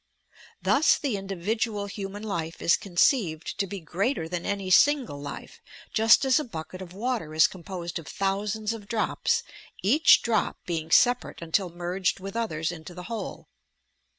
Thus 0.63 0.97
the 0.97 1.15
individual 1.15 1.85
human 1.85 2.23
life 2.23 2.59
is 2.59 2.75
conceived 2.75 3.59
to 3.59 3.67
be 3.67 3.79
greater 3.79 4.27
than 4.27 4.47
any 4.47 4.71
single 4.71 5.21
life, 5.21 5.61
just 5.93 6.25
as 6.25 6.39
a 6.39 6.43
bucket 6.43 6.81
of 6.81 6.91
water 6.91 7.35
is 7.35 7.45
com 7.45 7.61
posed 7.63 7.99
of 7.99 8.07
thousands 8.07 8.73
of 8.73 8.87
drops, 8.87 9.43
each 9.83 10.23
drop 10.23 10.57
being 10.65 10.89
separate 10.89 11.39
until 11.43 11.69
merged 11.69 12.19
with 12.19 12.35
others 12.35 12.71
into 12.71 12.95
the 12.95 13.03
whole. 13.13 13.47